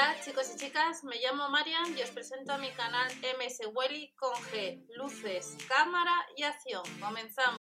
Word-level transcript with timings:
Hola 0.00 0.16
chicos 0.24 0.50
y 0.54 0.56
chicas, 0.56 1.04
me 1.04 1.16
llamo 1.16 1.50
Marian 1.50 1.94
y 1.94 2.00
os 2.00 2.08
presento 2.08 2.54
a 2.54 2.56
mi 2.56 2.70
canal 2.70 3.06
MS 3.20 3.68
Welly 3.74 4.14
con 4.16 4.32
G, 4.32 4.82
luces, 4.96 5.58
cámara 5.68 6.14
y 6.38 6.42
acción. 6.42 6.82
Comenzamos. 6.98 7.58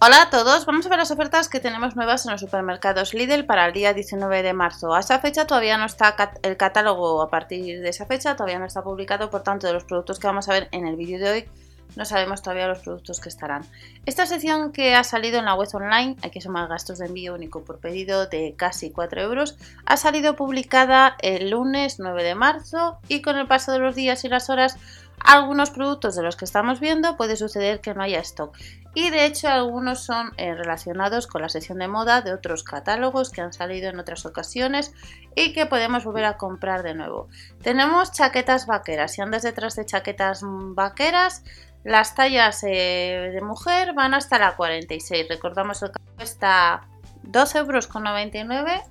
Hola 0.00 0.22
a 0.22 0.30
todos, 0.30 0.66
vamos 0.66 0.84
a 0.84 0.88
ver 0.88 0.98
las 0.98 1.12
ofertas 1.12 1.48
que 1.48 1.60
tenemos 1.60 1.94
nuevas 1.94 2.26
en 2.26 2.32
los 2.32 2.40
supermercados 2.40 3.14
Lidl 3.14 3.46
para 3.46 3.66
el 3.66 3.72
día 3.72 3.94
19 3.94 4.42
de 4.42 4.52
marzo. 4.52 4.92
A 4.92 4.98
esa 4.98 5.20
fecha 5.20 5.46
todavía 5.46 5.78
no 5.78 5.84
está 5.84 6.16
el 6.42 6.56
catálogo, 6.56 7.22
a 7.22 7.30
partir 7.30 7.82
de 7.82 7.88
esa 7.88 8.06
fecha 8.06 8.34
todavía 8.34 8.58
no 8.58 8.66
está 8.66 8.82
publicado, 8.82 9.30
por 9.30 9.44
tanto 9.44 9.68
de 9.68 9.74
los 9.74 9.84
productos 9.84 10.18
que 10.18 10.26
vamos 10.26 10.48
a 10.48 10.54
ver 10.54 10.68
en 10.72 10.88
el 10.88 10.96
vídeo 10.96 11.20
de 11.20 11.30
hoy 11.30 11.48
no 11.96 12.04
sabemos 12.04 12.42
todavía 12.42 12.66
los 12.66 12.80
productos 12.80 13.20
que 13.20 13.28
estarán. 13.28 13.64
Esta 14.06 14.26
sección 14.26 14.72
que 14.72 14.94
ha 14.94 15.04
salido 15.04 15.38
en 15.38 15.44
la 15.44 15.54
web 15.54 15.68
online, 15.72 16.16
hay 16.22 16.30
que 16.30 16.40
sumar 16.40 16.68
gastos 16.68 16.98
de 16.98 17.06
envío 17.06 17.34
único 17.34 17.64
por 17.64 17.78
pedido 17.78 18.26
de 18.26 18.54
casi 18.56 18.90
4 18.90 19.20
euros, 19.20 19.56
ha 19.84 19.96
salido 19.96 20.36
publicada 20.36 21.16
el 21.20 21.50
lunes 21.50 21.98
9 21.98 22.22
de 22.24 22.34
marzo 22.34 22.98
y 23.08 23.22
con 23.22 23.36
el 23.36 23.46
paso 23.46 23.72
de 23.72 23.78
los 23.78 23.94
días 23.94 24.24
y 24.24 24.28
las 24.28 24.50
horas 24.50 24.76
algunos 25.24 25.70
productos 25.70 26.16
de 26.16 26.22
los 26.22 26.36
que 26.36 26.44
estamos 26.44 26.80
viendo 26.80 27.16
puede 27.16 27.36
suceder 27.36 27.80
que 27.80 27.94
no 27.94 28.02
haya 28.02 28.18
stock 28.20 28.56
y 28.94 29.10
de 29.10 29.24
hecho 29.24 29.48
algunos 29.48 30.04
son 30.04 30.32
eh, 30.36 30.54
relacionados 30.54 31.26
con 31.26 31.42
la 31.42 31.48
sección 31.48 31.78
de 31.78 31.88
moda 31.88 32.20
de 32.20 32.32
otros 32.32 32.62
catálogos 32.62 33.30
que 33.30 33.40
han 33.40 33.52
salido 33.52 33.88
en 33.88 33.98
otras 33.98 34.26
ocasiones 34.26 34.92
y 35.34 35.52
que 35.52 35.66
podemos 35.66 36.04
volver 36.04 36.24
a 36.24 36.36
comprar 36.36 36.82
de 36.82 36.94
nuevo. 36.94 37.28
Tenemos 37.62 38.12
chaquetas 38.12 38.66
vaqueras, 38.66 39.12
si 39.12 39.22
andas 39.22 39.42
detrás 39.42 39.76
de 39.76 39.86
chaquetas 39.86 40.40
vaqueras 40.42 41.42
las 41.84 42.14
tallas 42.14 42.62
eh, 42.64 43.30
de 43.32 43.40
mujer 43.40 43.92
van 43.94 44.14
hasta 44.14 44.38
la 44.38 44.56
46. 44.56 45.26
Recordamos 45.28 45.80
que 45.80 46.14
cuesta 46.16 46.86
12,99 47.24 47.56
euros 47.56 48.82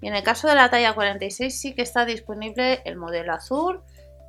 y 0.00 0.08
en 0.08 0.14
el 0.14 0.22
caso 0.22 0.48
de 0.48 0.54
la 0.54 0.68
talla 0.68 0.94
46 0.94 1.58
sí 1.58 1.74
que 1.74 1.82
está 1.82 2.04
disponible 2.04 2.82
el 2.84 2.96
modelo 2.96 3.32
azul, 3.32 3.80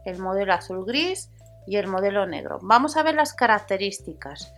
el 0.06 0.20
modelo 0.20 0.54
azul 0.54 0.86
gris 0.86 1.32
y 1.68 1.76
el 1.76 1.88
modelo 1.88 2.26
negro. 2.26 2.60
Vamos 2.62 2.96
a 2.96 3.04
ver 3.04 3.16
las 3.16 3.34
características. 3.34 4.54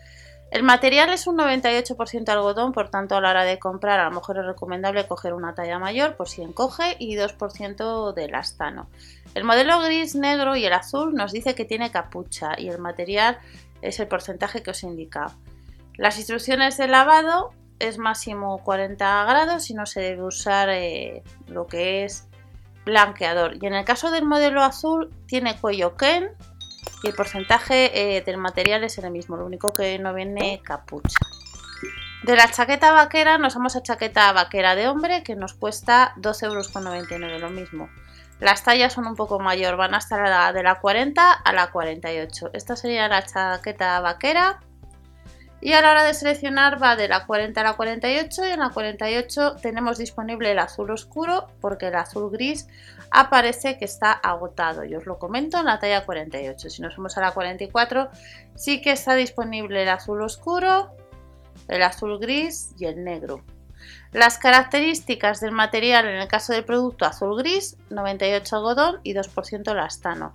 El 0.49 0.63
material 0.63 1.09
es 1.09 1.27
un 1.27 1.37
98% 1.37 2.29
algodón, 2.29 2.71
por 2.71 2.89
tanto 2.89 3.15
a 3.15 3.21
la 3.21 3.31
hora 3.31 3.43
de 3.43 3.59
comprar 3.59 3.99
a 3.99 4.05
lo 4.05 4.11
mejor 4.11 4.37
es 4.39 4.45
recomendable 4.45 5.05
coger 5.05 5.33
una 5.33 5.53
talla 5.53 5.77
mayor 5.77 6.15
por 6.15 6.29
si 6.29 6.41
encoge 6.41 6.95
y 6.99 7.15
2% 7.15 8.13
de 8.13 8.25
elastano. 8.25 8.87
El 9.35 9.43
modelo 9.43 9.81
gris, 9.81 10.15
negro 10.15 10.55
y 10.55 10.65
el 10.65 10.73
azul 10.73 11.13
nos 11.13 11.33
dice 11.33 11.53
que 11.53 11.65
tiene 11.65 11.91
capucha 11.91 12.51
y 12.57 12.69
el 12.69 12.79
material 12.79 13.37
es 13.81 13.99
el 13.99 14.07
porcentaje 14.07 14.63
que 14.63 14.71
os 14.71 14.83
he 14.83 14.87
indicado. 14.87 15.33
Las 15.97 16.17
instrucciones 16.17 16.77
de 16.77 16.87
lavado 16.87 17.51
es 17.79 17.97
máximo 17.97 18.63
40 18.63 19.25
grados 19.25 19.69
y 19.69 19.73
no 19.73 19.85
se 19.85 19.99
debe 19.99 20.23
usar 20.23 20.69
eh, 20.69 21.23
lo 21.47 21.67
que 21.67 22.05
es 22.05 22.27
blanqueador. 22.85 23.57
Y 23.61 23.65
en 23.65 23.73
el 23.73 23.83
caso 23.85 24.11
del 24.11 24.25
modelo 24.25 24.63
azul 24.63 25.13
tiene 25.27 25.57
cuello 25.57 25.97
Ken, 25.97 26.29
y 27.03 27.07
el 27.07 27.13
porcentaje 27.13 28.17
eh, 28.17 28.21
del 28.21 28.37
material 28.37 28.83
es 28.83 28.97
el 28.97 29.11
mismo, 29.11 29.37
lo 29.37 29.45
único 29.45 29.73
que 29.73 29.97
no 29.99 30.13
viene 30.13 30.61
capucha. 30.63 31.19
De 32.23 32.35
la 32.35 32.49
chaqueta 32.49 32.91
vaquera 32.91 33.37
nos 33.37 33.55
vamos 33.55 33.75
a 33.75 33.83
chaqueta 33.83 34.31
vaquera 34.33 34.75
de 34.75 34.87
hombre 34.87 35.23
que 35.23 35.35
nos 35.35 35.53
cuesta 35.53 36.13
12,99 36.17 37.23
euros, 37.23 37.41
lo 37.41 37.49
mismo. 37.49 37.89
Las 38.39 38.63
tallas 38.63 38.93
son 38.93 39.07
un 39.07 39.15
poco 39.15 39.39
mayor, 39.39 39.77
van 39.77 39.95
hasta 39.95 40.19
la 40.19 40.53
de 40.53 40.61
la 40.61 40.75
40 40.75 41.31
a 41.31 41.53
la 41.53 41.71
48. 41.71 42.51
Esta 42.53 42.75
sería 42.75 43.07
la 43.07 43.23
chaqueta 43.23 43.99
vaquera 43.99 44.59
y 45.59 45.73
a 45.73 45.81
la 45.81 45.91
hora 45.91 46.03
de 46.03 46.13
seleccionar 46.13 46.81
va 46.81 46.95
de 46.95 47.07
la 47.07 47.25
40 47.25 47.59
a 47.59 47.63
la 47.63 47.73
48 47.73 48.45
y 48.45 48.51
en 48.51 48.59
la 48.59 48.69
48 48.69 49.55
tenemos 49.61 49.97
disponible 49.97 50.51
el 50.51 50.59
azul 50.59 50.91
oscuro 50.91 51.47
porque 51.61 51.87
el 51.87 51.95
azul 51.95 52.31
gris 52.31 52.67
aparece 53.11 53.77
que 53.77 53.85
está 53.85 54.11
agotado. 54.11 54.83
Yo 54.83 54.99
os 54.99 55.05
lo 55.05 55.19
comento 55.19 55.59
en 55.59 55.65
la 55.65 55.79
talla 55.79 56.05
48. 56.05 56.69
Si 56.69 56.81
nos 56.81 56.95
vamos 56.97 57.17
a 57.17 57.21
la 57.21 57.31
44 57.31 58.09
sí 58.55 58.81
que 58.81 58.91
está 58.91 59.15
disponible 59.15 59.83
el 59.83 59.89
azul 59.89 60.21
oscuro, 60.21 60.95
el 61.67 61.83
azul 61.83 62.19
gris 62.19 62.73
y 62.79 62.85
el 62.85 63.03
negro. 63.03 63.43
Las 64.11 64.37
características 64.37 65.39
del 65.39 65.51
material 65.51 66.07
en 66.07 66.15
el 66.17 66.27
caso 66.27 66.53
del 66.53 66.65
producto 66.65 67.05
azul 67.05 67.37
gris, 67.37 67.77
98 67.89 68.55
algodón 68.55 68.99
y 69.03 69.13
2% 69.13 69.73
lastano 69.73 70.33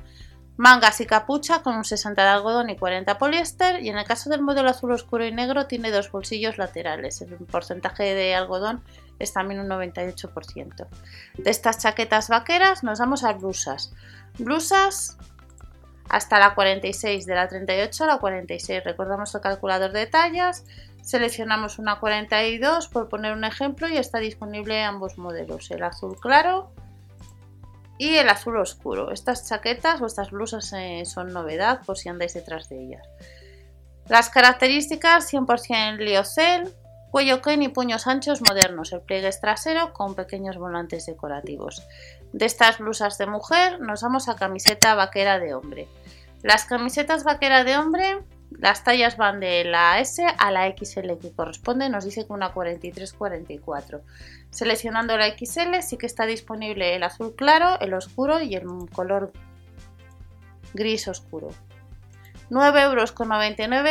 mangas 0.57 1.01
y 1.01 1.07
capucha 1.07 1.63
con 1.63 1.77
un 1.77 1.85
60 1.85 2.23
de 2.23 2.29
algodón 2.29 2.71
y 2.71 2.77
40 2.77 3.19
poliéster 3.19 3.83
y 3.83 3.89
en 3.89 3.99
el 3.99 4.05
caso 4.05 4.31
del 4.31 4.43
modelo 4.43 4.71
azul 4.71 4.93
oscuro 4.93 5.25
y 5.27 5.33
negro 5.33 5.67
tiene 5.67 5.91
dos 5.91 6.11
bolsillos 6.11 6.59
laterales. 6.59 7.21
El 7.23 7.35
porcentaje 7.47 8.15
de 8.15 8.35
algodón 8.35 8.83
es 9.23 9.33
también 9.33 9.61
un 9.61 9.69
98%. 9.69 10.87
De 11.39 11.51
estas 11.51 11.79
chaquetas 11.79 12.29
vaqueras 12.29 12.83
nos 12.83 12.99
vamos 12.99 13.25
a 13.25 13.33
blusas. 13.33 13.93
Blusas 14.39 15.17
hasta 16.09 16.39
la 16.39 16.55
46, 16.55 17.25
de 17.25 17.35
la 17.35 17.49
38 17.49 18.05
a 18.05 18.07
la 18.07 18.19
46. 18.19 18.85
Recordamos 18.85 19.35
el 19.35 19.41
calculador 19.41 19.93
de 19.93 20.07
tallas, 20.07 20.65
seleccionamos 21.03 21.79
una 21.79 22.01
42 22.01 22.89
por 22.89 23.09
poner 23.09 23.33
un 23.33 23.45
ejemplo 23.45 23.89
y 23.89 23.97
está 23.97 24.19
disponible 24.19 24.83
ambos 24.83 25.19
modelos, 25.19 25.71
el 25.71 25.83
azul 25.83 26.19
claro 26.21 26.73
y 27.99 28.17
el 28.17 28.29
azul 28.29 28.57
oscuro. 28.57 29.13
Estas 29.13 29.49
chaquetas 29.49 30.01
o 30.03 30.07
estas 30.07 30.31
blusas 30.31 30.73
eh, 30.73 31.05
son 31.07 31.33
novedad 31.33 31.81
por 31.87 31.97
si 31.97 32.09
andáis 32.09 32.35
detrás 32.35 32.69
de 32.69 32.83
ellas. 32.83 33.07
Las 34.09 34.29
características 34.29 35.33
100% 35.33 35.99
liocel, 35.99 36.75
cuello 37.13 37.43
Ken 37.43 37.63
y 37.63 37.69
puños 37.69 38.07
anchos 38.07 38.41
modernos. 38.41 38.93
El 38.93 39.03
pliegue 39.03 39.29
es 39.29 39.41
trasero 39.41 39.93
con 39.93 40.15
pequeños 40.15 40.57
volantes 40.57 41.05
decorativos. 41.05 41.87
De 42.33 42.47
estas 42.47 42.79
blusas 42.79 43.19
de 43.19 43.27
mujer 43.27 43.81
nos 43.81 44.03
vamos 44.03 44.31
a 44.31 44.35
camiseta 44.35 44.95
vaquera 44.95 45.39
de 45.39 45.55
hombre. 45.55 45.89
Las 46.43 46.65
camisetas 46.65 47.23
vaquera 47.23 47.65
de 47.65 47.77
hombre 47.77 48.19
las 48.59 48.85
tallas 48.85 49.17
van 49.17 49.41
de 49.41 49.65
la 49.65 50.01
S 50.01 50.25
a 50.25 50.51
la 50.51 50.67
XL 50.69 51.19
que 51.21 51.33
corresponde, 51.35 51.89
nos 51.89 52.05
dice 52.05 52.27
que 52.27 52.33
una 52.33 52.53
43-44. 52.53 54.01
Seleccionando 54.51 55.17
la 55.17 55.29
XL 55.29 55.81
sí 55.83 55.97
que 55.97 56.07
está 56.07 56.27
disponible 56.27 56.97
el 56.97 57.03
azul 57.03 57.35
claro, 57.35 57.79
el 57.81 57.95
oscuro 57.95 58.41
y 58.41 58.55
el 58.55 58.67
color 58.95 59.33
gris 60.75 61.09
oscuro. 61.09 61.51
9,99 62.51 62.83
euros 62.83 63.13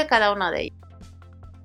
cada 0.08 0.32
una 0.32 0.52
de 0.52 0.62
ellas. 0.62 0.91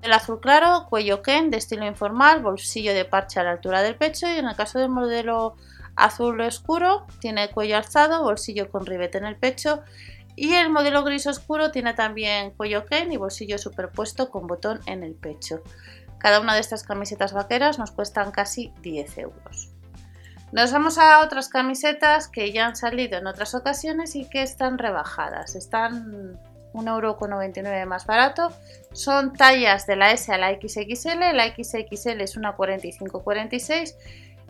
El 0.01 0.13
azul 0.13 0.39
claro, 0.39 0.85
cuello 0.89 1.21
Ken 1.21 1.49
de 1.49 1.57
estilo 1.57 1.85
informal, 1.85 2.41
bolsillo 2.41 2.93
de 2.93 3.05
parche 3.05 3.39
a 3.39 3.43
la 3.43 3.51
altura 3.51 3.81
del 3.81 3.95
pecho 3.95 4.27
y 4.27 4.37
en 4.37 4.47
el 4.47 4.55
caso 4.55 4.79
del 4.79 4.89
modelo 4.89 5.55
azul 5.95 6.39
oscuro 6.41 7.07
tiene 7.19 7.49
cuello 7.49 7.77
alzado, 7.77 8.23
bolsillo 8.23 8.69
con 8.69 8.85
ribete 8.85 9.17
en 9.17 9.25
el 9.25 9.35
pecho 9.35 9.83
y 10.35 10.53
el 10.53 10.69
modelo 10.69 11.03
gris 11.03 11.25
oscuro 11.25 11.71
tiene 11.71 11.95
también 11.95 12.51
cuello 12.51 12.85
Ken 12.85 13.11
y 13.11 13.17
bolsillo 13.17 13.57
superpuesto 13.57 14.29
con 14.29 14.45
botón 14.45 14.79
en 14.85 15.03
el 15.03 15.15
pecho. 15.15 15.63
Cada 16.19 16.39
una 16.39 16.53
de 16.53 16.61
estas 16.61 16.83
camisetas 16.83 17.33
vaqueras 17.33 17.79
nos 17.79 17.91
cuestan 17.91 18.31
casi 18.31 18.71
10 18.81 19.17
euros. 19.17 19.71
Nos 20.51 20.71
vamos 20.71 20.97
a 20.97 21.21
otras 21.21 21.49
camisetas 21.49 22.27
que 22.27 22.51
ya 22.53 22.67
han 22.67 22.75
salido 22.75 23.17
en 23.17 23.27
otras 23.27 23.53
ocasiones 23.55 24.15
y 24.15 24.29
que 24.29 24.43
están 24.43 24.77
rebajadas. 24.77 25.55
Están 25.55 26.39
1,99€ 26.77 27.85
más 27.85 28.05
barato. 28.05 28.49
Son 28.93 29.33
tallas 29.33 29.85
de 29.87 29.95
la 29.95 30.11
S 30.11 30.31
a 30.31 30.37
la 30.37 30.51
XXL. 30.51 31.33
La 31.33 31.47
XXL 31.47 32.21
es 32.21 32.37
una 32.37 32.55
45-46 32.55 33.95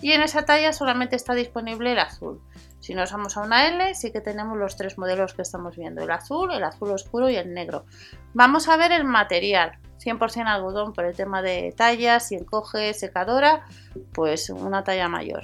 y 0.01 0.11
en 0.11 0.21
esa 0.21 0.45
talla 0.45 0.73
solamente 0.73 1.15
está 1.15 1.33
disponible 1.33 1.91
el 1.91 1.99
azul. 1.99 2.41
Si 2.79 2.93
nos 2.93 3.11
vamos 3.11 3.35
a 3.35 3.41
una 3.41 3.67
L, 3.67 3.95
sí 3.95 4.11
que 4.11 4.21
tenemos 4.21 4.57
los 4.57 4.75
tres 4.75 4.97
modelos 4.97 5.33
que 5.33 5.41
estamos 5.41 5.75
viendo, 5.75 6.03
el 6.03 6.11
azul, 6.11 6.53
el 6.53 6.63
azul 6.63 6.91
oscuro 6.91 7.29
y 7.29 7.35
el 7.35 7.53
negro. 7.53 7.85
Vamos 8.33 8.69
a 8.69 8.77
ver 8.77 8.91
el 8.91 9.03
material, 9.03 9.79
100% 9.99 10.45
algodón 10.45 10.93
por 10.93 11.05
el 11.05 11.15
tema 11.15 11.41
de 11.41 11.73
tallas, 11.75 12.27
si 12.27 12.35
encoge, 12.35 12.93
secadora, 12.93 13.65
pues 14.13 14.49
una 14.49 14.83
talla 14.83 15.09
mayor. 15.09 15.43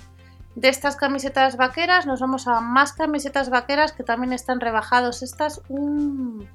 De 0.55 0.69
estas 0.69 0.95
camisetas 0.95 1.57
vaqueras 1.57 2.05
nos 2.05 2.19
vamos 2.19 2.47
a 2.47 2.61
más 2.61 2.93
camisetas 2.93 3.49
vaqueras 3.49 3.91
que 3.91 4.03
también 4.03 4.33
están 4.33 4.59
rebajados. 4.59 5.23
Estas 5.23 5.61
un 5.67 6.47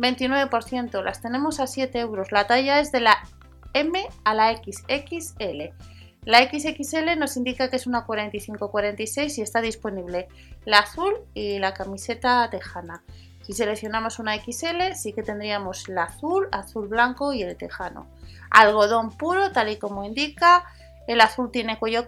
29%, 0.00 1.02
las 1.02 1.20
tenemos 1.20 1.60
a 1.60 1.66
7 1.66 1.98
euros. 2.00 2.32
La 2.32 2.46
talla 2.46 2.80
es 2.80 2.90
de 2.90 3.00
la 3.00 3.18
M 3.74 4.02
a 4.24 4.34
la 4.34 4.56
XXL. 4.56 5.72
La 6.24 6.38
XXL 6.40 7.18
nos 7.18 7.36
indica 7.36 7.70
que 7.70 7.76
es 7.76 7.86
una 7.86 8.06
45-46 8.06 9.38
y 9.38 9.42
está 9.42 9.60
disponible 9.60 10.28
la 10.64 10.80
azul 10.80 11.14
y 11.34 11.58
la 11.58 11.74
camiseta 11.74 12.48
tejana. 12.50 13.02
Si 13.42 13.52
seleccionamos 13.54 14.18
una 14.18 14.36
XL, 14.36 14.94
sí 14.94 15.12
que 15.12 15.22
tendríamos 15.22 15.88
la 15.88 16.04
azul, 16.04 16.48
azul 16.52 16.88
blanco 16.88 17.32
y 17.32 17.42
el 17.42 17.56
tejano. 17.56 18.06
Algodón 18.50 19.16
puro, 19.16 19.50
tal 19.52 19.70
y 19.70 19.76
como 19.76 20.04
indica. 20.04 20.64
El 21.06 21.20
azul 21.20 21.50
tiene 21.50 21.78
cuello 21.78 22.06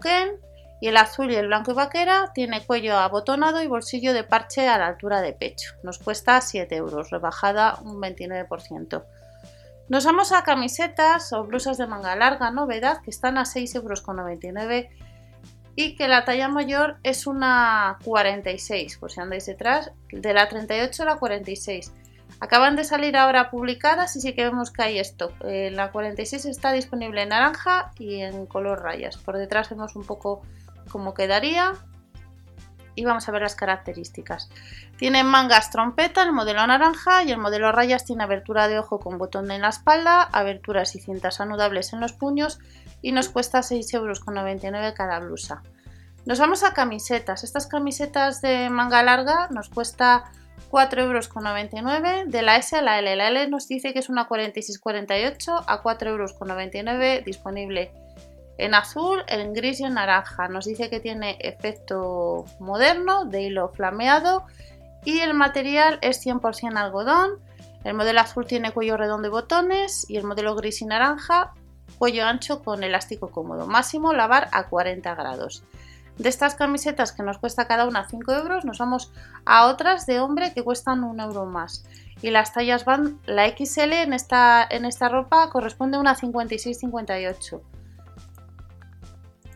y 0.83 0.89
el 0.89 0.97
azul 0.97 1.31
y 1.31 1.37
el 1.37 1.47
blanco 1.47 1.71
y 1.71 1.75
vaquera 1.75 2.33
tiene 2.35 2.67
cuello 2.67 2.99
abotonado 2.99 3.63
y 3.63 3.69
bolsillo 3.69 4.13
de 4.13 4.25
parche 4.25 4.67
a 4.67 4.79
la 4.79 4.89
altura 4.89 5.23
de 5.23 5.33
pecho. 5.33 5.75
Nos 5.85 5.99
cuesta 5.99 6.41
7 6.41 6.75
euros, 6.75 7.11
rebajada 7.11 7.79
un 7.85 8.03
29%. 8.03 9.05
Nos 9.89 10.05
vamos 10.05 10.33
a 10.33 10.43
camisetas 10.43 11.33
o 11.33 11.45
blusas 11.45 11.79
de 11.79 11.87
manga 11.87 12.17
larga, 12.17 12.51
novedad, 12.51 13.01
que 13.01 13.11
están 13.11 13.39
a 13.39 13.43
6,99 13.43 13.77
euros 13.77 14.89
y 15.77 15.95
que 15.95 16.09
la 16.09 16.25
talla 16.25 16.49
mayor 16.49 16.97
es 17.05 17.29
una 17.29 17.99
46, 18.03 18.99
por 18.99 19.13
si 19.13 19.21
andáis 19.21 19.47
detrás, 19.47 19.93
de 20.11 20.35
la 20.35 20.49
38 20.49 21.05
a 21.05 21.07
la 21.07 21.17
46. 21.17 21.93
Acaban 22.41 22.75
de 22.75 22.83
salir 22.83 23.17
ahora 23.17 23.53
publicadas 23.53 24.17
y 24.17 24.21
sí 24.21 24.35
que 24.35 24.43
vemos 24.43 24.73
que 24.73 24.83
hay 24.83 24.99
stock. 24.99 25.33
Eh, 25.45 25.71
la 25.71 25.93
46 25.93 26.47
está 26.47 26.73
disponible 26.73 27.23
en 27.23 27.29
naranja 27.29 27.93
y 28.01 28.23
en 28.23 28.47
color 28.47 28.83
rayas. 28.83 29.17
Por 29.17 29.39
detrás 29.39 29.71
vemos 29.71 29.95
un 29.95 30.05
poco 30.05 30.43
cómo 30.93 31.15
quedaría 31.15 31.73
y 32.95 33.05
vamos 33.05 33.29
a 33.29 33.33
ver 33.33 33.43
las 33.43 33.55
características. 33.55 34.51
Tiene 34.97 35.25
mangas 35.25 35.71
trompeta, 35.71 36.23
el 36.23 36.33
modelo 36.33 36.67
naranja 36.67 37.25
y 37.25 37.31
el 37.31 37.39
modelo 37.39 37.73
rayas 37.73 38.05
tiene 38.05 38.25
abertura 38.25 38.69
de 38.69 38.79
ojo 38.79 39.01
con 39.01 39.19
botón 39.19 39.51
en 39.51 39.63
la 39.63 39.71
espalda, 39.71 40.23
aberturas 40.23 40.95
y 40.95 41.01
cintas 41.01 41.41
anudables 41.41 41.93
en 41.93 42.01
los 42.01 42.13
puños 42.13 42.59
y 43.01 43.13
nos 43.13 43.29
cuesta 43.29 43.61
6,99 43.61 43.95
euros 43.95 44.21
cada 44.95 45.19
blusa. 45.21 45.63
Nos 46.25 46.39
vamos 46.39 46.63
a 46.63 46.73
camisetas. 46.73 47.43
Estas 47.43 47.67
camisetas 47.67 48.41
de 48.43 48.71
manga 48.71 49.03
larga 49.03 49.49
nos 49.51 49.69
cuesta 49.69 50.25
4,99 50.71 50.99
euros. 51.01 52.31
De 52.31 52.43
la 52.43 52.57
S 52.57 52.77
a 52.77 52.83
la 52.83 53.01
L. 53.01 53.17
La 53.17 53.29
L 53.29 53.49
nos 53.49 53.67
dice 53.67 53.93
que 53.93 53.99
es 53.99 54.09
una 54.09 54.29
46-48 54.29 55.65
a 55.67 55.83
4,99 55.83 56.07
euros 56.07 57.25
disponible 57.25 57.93
en 58.59 58.75
azul, 58.75 59.23
en 59.29 59.53
gris 59.53 59.81
y 59.81 59.85
en 59.85 59.95
naranja. 59.95 60.49
Nos 60.49 60.67
dice 60.67 60.91
que 60.91 61.01
tiene 61.01 61.37
efecto 61.41 62.45
moderno 62.59 63.25
de 63.25 63.43
hilo 63.43 63.69
flameado 63.69 64.45
y 65.05 65.21
el 65.21 65.35
material 65.35 65.99
es 66.03 66.25
100% 66.25 66.77
algodón. 66.77 67.41
El 67.85 67.95
modelo 67.95 68.21
azul 68.21 68.47
tiene 68.47 68.73
cuello 68.73 68.97
redondo 68.97 69.29
y 69.29 69.31
botones 69.31 70.09
y 70.09 70.17
el 70.17 70.25
modelo 70.25 70.55
gris 70.55 70.83
y 70.83 70.87
naranja 70.87 71.53
cuello 71.99 72.27
ancho 72.27 72.63
con 72.63 72.85
elástico 72.85 73.31
cómodo. 73.31 73.67
Máximo 73.67 74.13
lavar 74.13 74.49
a 74.53 74.69
40 74.69 75.15
grados. 75.15 75.65
De 76.19 76.29
estas 76.29 76.55
camisetas 76.55 77.13
que 77.13 77.23
nos 77.23 77.39
cuesta 77.39 77.67
cada 77.67 77.87
una 77.87 78.09
5 78.09 78.33
euros, 78.33 78.65
nos 78.65 78.79
vamos 78.79 79.13
a 79.47 79.67
otras 79.67 80.07
de 80.07 80.21
hombre 80.21 80.53
que 80.53 80.63
cuestan 80.63 81.05
un 81.05 81.21
euro 81.21 81.47
más. 81.47 81.85
Y 82.21 82.31
las 82.31 82.53
tallas 82.53 82.85
van, 82.85 83.19
la 83.27 83.49
XL 83.49 83.93
en 83.93 84.13
esta, 84.13 84.67
en 84.69 84.85
esta 84.85 85.09
ropa 85.09 85.49
corresponde 85.51 85.97
a 85.97 86.01
una 86.01 86.15
56-58. 86.15 87.61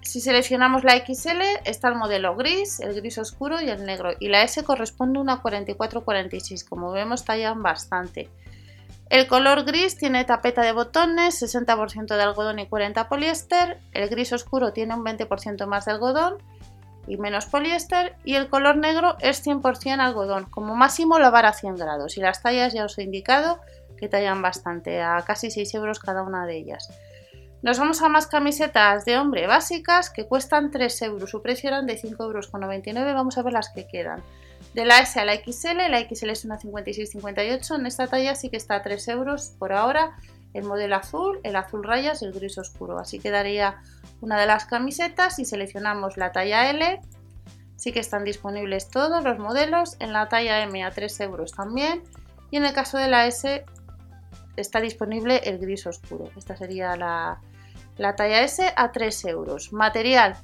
Si 0.07 0.21
seleccionamos 0.21 0.85
la 0.85 0.97
XL 0.97 1.43
está 1.65 1.89
el 1.89 1.97
modelo 1.97 2.37
gris, 2.37 2.79
el 2.79 2.95
gris 2.95 3.19
oscuro 3.19 3.61
y 3.61 3.69
el 3.69 3.85
negro. 3.85 4.13
Y 4.21 4.29
la 4.29 4.45
S 4.45 4.63
corresponde 4.63 5.19
a 5.19 5.23
una 5.23 5.43
44-46. 5.43 6.65
Como 6.69 6.93
vemos 6.93 7.25
tallan 7.25 7.61
bastante. 7.61 8.31
El 9.11 9.27
color 9.27 9.65
gris 9.65 9.99
tiene 9.99 10.25
tapeta 10.25 10.63
de 10.63 10.71
botones, 10.71 11.43
60% 11.43 12.17
de 12.17 12.23
algodón 12.23 12.61
y 12.61 12.69
40 12.69 13.09
poliéster. 13.09 13.81
El 13.93 14.09
gris 14.09 14.33
oscuro 14.33 14.73
tiene 14.73 14.95
un 14.95 15.05
20% 15.05 15.67
más 15.67 15.87
de 15.87 15.93
algodón 15.93 16.39
y 17.09 17.17
menos 17.17 17.47
poliéster. 17.47 18.15
Y 18.25 18.37
el 18.37 18.49
color 18.49 18.77
negro 18.77 19.17
es 19.19 19.45
100% 19.45 19.99
algodón, 19.99 20.45
como 20.45 20.77
máximo 20.77 21.19
lavar 21.19 21.47
a 21.47 21.53
100 21.53 21.75
grados. 21.75 22.17
Y 22.17 22.21
las 22.21 22.43
tallas 22.43 22.73
ya 22.73 22.85
os 22.85 22.97
he 22.99 23.03
indicado 23.03 23.59
que 23.99 24.09
tallan 24.09 24.41
bastante, 24.41 25.03
a 25.03 25.21
casi 25.27 25.51
6 25.51 25.75
euros 25.75 25.99
cada 25.99 26.23
una 26.23 26.47
de 26.47 26.59
ellas. 26.59 26.97
Nos 27.67 27.81
vamos 27.81 28.01
a 28.01 28.09
más 28.09 28.29
camisetas 28.29 29.05
de 29.05 29.19
hombre 29.19 29.49
básicas 29.49 30.09
que 30.09 30.29
cuestan 30.29 30.71
3 30.71 31.03
euros. 31.03 31.31
Su 31.31 31.43
precio 31.43 31.67
eran 31.67 31.85
de 31.85 32.01
5,99 32.01 32.97
euros. 32.97 33.15
Vamos 33.17 33.39
a 33.39 33.43
ver 33.43 33.55
las 33.55 33.71
que 33.71 33.89
quedan. 33.89 34.23
De 34.73 34.85
la 34.85 35.01
S 35.01 35.19
a 35.19 35.25
la 35.25 35.35
XL, 35.35 35.91
la 35.91 35.99
XL 35.99 36.31
es 36.31 36.45
una 36.45 36.61
56-58, 36.61 37.75
en 37.75 37.87
esta 37.87 38.07
talla 38.07 38.37
sí 38.37 38.51
que 38.51 38.57
está 38.57 38.77
a 38.77 38.83
3 38.85 39.09
euros 39.09 39.49
por 39.59 39.73
ahora 39.73 40.17
el 40.55 40.63
modelo 40.63 40.95
azul, 40.95 41.41
el 41.43 41.57
azul 41.57 41.83
rayas 41.83 42.23
y 42.23 42.27
el 42.27 42.33
gris 42.35 42.57
oscuro. 42.57 43.01
Así 43.01 43.19
quedaría 43.19 43.83
una 44.21 44.39
de 44.39 44.47
las 44.47 44.67
camisetas 44.67 45.41
y 45.41 45.45
seleccionamos 45.45 46.17
la 46.17 46.31
talla 46.31 46.71
L. 46.71 47.01
Sí 47.75 47.91
que 47.91 47.99
están 47.99 48.23
disponibles 48.23 48.91
todos 48.91 49.25
los 49.25 49.41
modelos, 49.41 49.97
en 49.99 50.13
la 50.13 50.29
talla 50.29 50.63
M 50.63 50.85
a 50.85 50.93
3 50.93 51.19
euros 51.23 51.51
también 51.51 52.05
y 52.53 52.59
en 52.59 52.65
el 52.65 52.73
caso 52.73 52.97
de 52.97 53.09
la 53.09 53.27
S 53.27 53.65
está 54.55 54.81
disponible 54.81 55.39
el 55.39 55.59
gris 55.59 55.85
oscuro. 55.89 56.31
Esta 56.37 56.57
sería 56.57 56.95
la, 56.95 57.41
la 57.97 58.17
talla 58.17 58.43
S 58.43 58.73
a 58.77 58.93
3 58.93 59.25
euros. 59.27 59.73
Material 59.73 60.37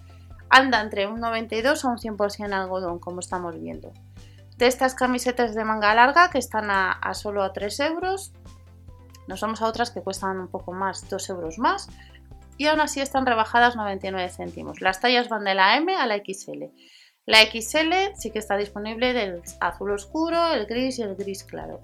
anda 0.48 0.80
entre 0.80 1.06
un 1.06 1.20
92 1.20 1.84
a 1.84 1.88
un 1.88 1.98
100% 1.98 2.52
algodón, 2.52 2.98
como 2.98 3.20
estamos 3.20 3.58
viendo 3.60 3.92
de 4.62 4.68
estas 4.68 4.94
camisetas 4.94 5.56
de 5.56 5.64
manga 5.64 5.92
larga 5.92 6.30
que 6.30 6.38
están 6.38 6.70
a, 6.70 7.14
solo 7.14 7.42
a 7.42 7.52
3 7.52 7.80
euros. 7.80 8.32
Nos 9.26 9.40
vamos 9.40 9.60
a 9.60 9.66
otras 9.66 9.90
que 9.90 10.02
cuestan 10.02 10.38
un 10.38 10.46
poco 10.46 10.72
más, 10.72 11.08
2 11.08 11.30
euros 11.30 11.58
más. 11.58 11.88
Y 12.58 12.66
aún 12.66 12.80
así 12.80 13.00
están 13.00 13.26
rebajadas 13.26 13.74
99 13.74 14.28
céntimos. 14.30 14.80
Las 14.80 15.00
tallas 15.00 15.28
van 15.28 15.42
de 15.42 15.54
la 15.54 15.76
M 15.76 15.92
a 15.96 16.06
la 16.06 16.16
XL. 16.16 16.64
La 17.26 17.38
XL 17.38 18.14
sí 18.14 18.30
que 18.30 18.38
está 18.38 18.56
disponible 18.56 19.12
del 19.12 19.42
azul 19.60 19.90
oscuro, 19.90 20.52
el 20.52 20.66
gris 20.66 21.00
y 21.00 21.02
el 21.02 21.16
gris 21.16 21.42
claro. 21.42 21.80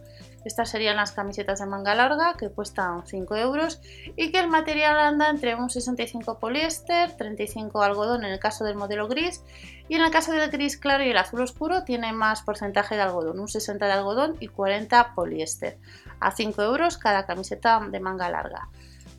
Estas 0.49 0.71
serían 0.71 0.97
las 0.97 1.13
camisetas 1.13 1.59
de 1.59 1.67
manga 1.67 1.95
larga 1.95 2.33
que 2.39 2.49
cuestan 2.49 3.07
5 3.07 3.37
euros 3.37 3.83
y 4.17 4.33
que 4.33 4.41
el 4.41 4.49
material 4.49 4.99
anda 4.99 5.29
entre 5.29 5.55
un 5.55 5.69
65 5.69 6.39
poliéster, 6.39 7.13
35 7.19 7.83
algodón 7.83 8.25
en 8.25 8.33
el 8.33 8.39
caso 8.39 8.65
del 8.65 8.75
modelo 8.75 9.09
gris 9.09 9.45
y 9.91 9.97
en 9.97 10.03
el 10.03 10.11
caso 10.11 10.33
del 10.33 10.51
gris 10.51 10.79
claro 10.79 11.05
y 11.05 11.11
el 11.11 11.19
azul 11.19 11.43
oscuro 11.43 11.85
tiene 11.85 12.15
más 12.15 12.41
porcentaje 12.41 12.95
de 12.95 13.03
algodón, 13.03 13.41
un 13.41 13.49
60 13.49 13.85
de 13.85 13.93
algodón 13.93 14.37
y 14.41 14.49
40 14.49 15.15
poliéster. 15.15 15.77
A 16.19 16.31
5 16.31 16.63
euros 16.63 16.97
cada 16.97 17.27
camiseta 17.27 17.79
de 17.87 18.01
manga 18.01 18.31
larga. 18.31 18.71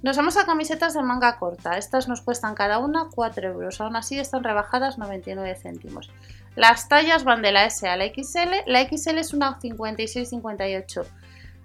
Nos 0.01 0.17
vamos 0.17 0.35
a 0.37 0.47
camisetas 0.47 0.95
de 0.95 1.03
manga 1.03 1.37
corta. 1.37 1.77
Estas 1.77 2.07
nos 2.07 2.21
cuestan 2.21 2.55
cada 2.55 2.79
una 2.79 3.09
4 3.13 3.49
euros. 3.49 3.81
Aún 3.81 3.97
así 3.97 4.17
están 4.17 4.43
rebajadas 4.43 4.97
99 4.97 5.55
céntimos. 5.61 6.09
Las 6.55 6.87
tallas 6.87 7.23
van 7.23 7.41
de 7.41 7.51
la 7.51 7.65
S 7.65 7.87
a 7.87 7.97
la 7.97 8.05
XL. 8.05 8.63
La 8.65 8.81
XL 8.87 9.17
es 9.17 9.33
una 9.33 9.59
56-58. 9.59 11.05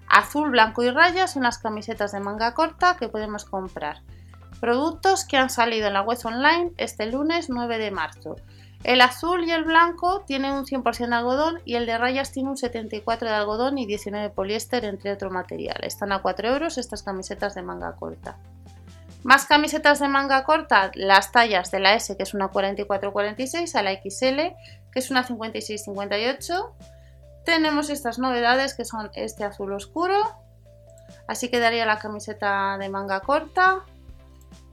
Azul, 0.07 0.51
blanco 0.51 0.83
y 0.83 0.91
rayas 0.91 1.33
son 1.33 1.43
las 1.43 1.57
camisetas 1.57 2.11
de 2.11 2.19
manga 2.19 2.53
corta 2.53 2.95
que 2.97 3.09
podemos 3.09 3.45
comprar. 3.45 4.01
Productos 4.59 5.25
que 5.25 5.37
han 5.37 5.49
salido 5.49 5.87
en 5.87 5.93
la 5.93 6.01
web 6.01 6.17
online 6.23 6.71
este 6.77 7.05
lunes 7.07 7.49
9 7.49 7.77
de 7.77 7.91
marzo. 7.91 8.35
El 8.83 9.01
azul 9.01 9.43
y 9.45 9.51
el 9.51 9.63
blanco 9.63 10.21
tienen 10.27 10.53
un 10.53 10.65
100% 10.65 11.09
de 11.09 11.15
algodón 11.15 11.59
y 11.65 11.75
el 11.75 11.87
de 11.87 11.97
rayas 11.97 12.31
tiene 12.31 12.49
un 12.49 12.57
74 12.57 13.27
de 13.27 13.33
algodón 13.33 13.79
y 13.79 13.87
19 13.87 14.27
de 14.27 14.29
poliéster, 14.29 14.85
entre 14.85 15.11
otro 15.11 15.31
material. 15.31 15.77
Están 15.83 16.11
a 16.11 16.21
4 16.21 16.49
euros 16.49 16.77
estas 16.77 17.01
camisetas 17.01 17.55
de 17.55 17.63
manga 17.63 17.95
corta. 17.95 18.37
Más 19.23 19.45
camisetas 19.47 19.99
de 19.99 20.07
manga 20.07 20.43
corta, 20.43 20.91
las 20.93 21.31
tallas 21.31 21.71
de 21.71 21.79
la 21.79 21.95
S, 21.95 22.15
que 22.15 22.21
es 22.21 22.35
una 22.35 22.51
44-46, 22.51 23.73
a 23.73 23.81
la 23.81 23.93
XL, 23.93 24.55
que 24.91 24.99
es 24.99 25.09
una 25.09 25.25
56-58. 25.25 26.69
Tenemos 27.45 27.89
estas 27.89 28.19
novedades 28.19 28.73
que 28.73 28.85
son 28.85 29.11
este 29.13 29.43
azul 29.43 29.71
oscuro. 29.73 30.15
Así 31.27 31.49
quedaría 31.49 31.85
la 31.85 31.99
camiseta 31.99 32.77
de 32.77 32.89
manga 32.89 33.19
corta, 33.21 33.83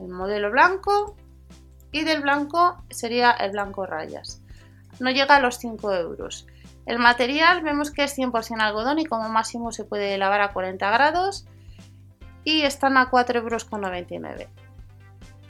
el 0.01 0.09
modelo 0.09 0.51
blanco 0.51 1.17
y 1.91 2.05
del 2.05 2.23
blanco 2.23 2.83
sería 2.91 3.31
el 3.33 3.53
blanco 3.53 3.87
rayas. 3.87 4.41
No 4.99 5.11
llega 5.11 5.37
a 5.37 5.41
los 5.41 5.59
5 5.59 5.93
euros. 5.93 6.47
El 6.87 6.99
material 6.99 7.63
vemos 7.63 7.91
que 7.91 8.05
es 8.05 8.17
100% 8.17 8.61
algodón 8.61 8.99
y 8.99 9.05
como 9.05 9.29
máximo 9.29 9.71
se 9.71 9.85
puede 9.85 10.19
lavar 10.19 10.41
a 10.41 10.53
40 10.53 10.91
grados 10.91 11.47
y 12.45 12.63
están 12.63 12.97
a 12.97 13.11
4,99 13.11 14.31
euros. 14.33 14.49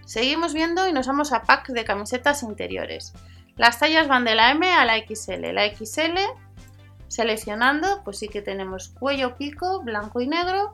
Seguimos 0.05 0.53
viendo 0.53 0.87
y 0.89 0.93
nos 0.93 1.07
vamos 1.07 1.33
a 1.33 1.43
pack 1.43 1.69
de 1.69 1.85
camisetas 1.85 2.43
interiores. 2.43 3.15
Las 3.57 3.79
tallas 3.79 4.09
van 4.09 4.25
de 4.25 4.35
la 4.35 4.51
M 4.51 4.71
a 4.75 4.85
la 4.85 4.99
XL. 4.99 5.53
La 5.53 5.67
XL, 5.75 6.19
seleccionando, 7.13 8.03
pues 8.05 8.19
sí 8.19 8.29
que 8.29 8.41
tenemos 8.41 8.89
cuello 8.89 9.37
pico 9.37 9.83
blanco 9.83 10.23
y 10.23 10.29
negro 10.29 10.73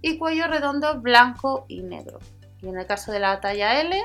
y 0.00 0.18
cuello 0.18 0.46
redondo 0.46 1.00
blanco 1.00 1.64
y 1.66 1.82
negro. 1.82 2.20
Y 2.62 2.68
en 2.68 2.78
el 2.78 2.86
caso 2.86 3.10
de 3.10 3.18
la 3.18 3.40
talla 3.40 3.80
L, 3.80 4.00